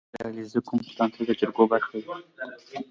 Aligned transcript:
•د 0.13 0.15
علیزي 0.27 0.59
قوم 0.67 0.79
مشران 0.85 1.09
تل 1.13 1.23
د 1.27 1.31
جرګو 1.39 1.63
برخه 1.73 1.95
وي. 2.03 2.13